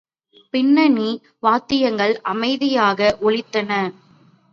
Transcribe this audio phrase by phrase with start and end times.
[0.53, 1.09] பின்னணி
[1.43, 3.69] வாத்தியங்கள் அமைதியாக ஒலித்தன.